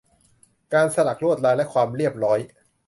[0.73, 2.39] การสลักลวดลาย และความเรียบร้อย